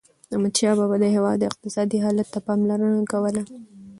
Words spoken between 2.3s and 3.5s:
ته پاملرنه کوله.